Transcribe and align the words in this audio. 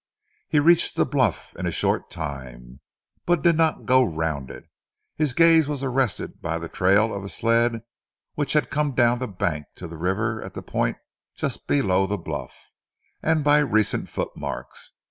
He 0.49 0.57
reached 0.57 0.95
the 0.95 1.05
bluff 1.05 1.55
in 1.59 1.67
a 1.67 1.71
short 1.71 2.09
time, 2.09 2.79
but 3.27 3.43
did 3.43 3.55
not 3.55 3.85
go 3.85 4.03
round 4.03 4.49
it. 4.49 4.63
His 5.15 5.35
gaze 5.35 5.67
was 5.67 5.83
arrested 5.83 6.41
by 6.41 6.57
the 6.57 6.67
trail 6.67 7.13
of 7.13 7.23
a 7.23 7.29
sled 7.29 7.83
which 8.33 8.53
had 8.53 8.71
come 8.71 8.95
down 8.95 9.19
the 9.19 9.27
bank 9.27 9.67
to 9.75 9.85
the 9.87 9.97
river 9.99 10.41
at 10.43 10.57
a 10.57 10.63
point 10.63 10.97
just 11.37 11.67
below 11.67 12.07
the 12.07 12.17
bluff, 12.17 12.55
and 13.21 13.43
by 13.43 13.59
recent 13.59 14.09
footmarks. 14.09 14.93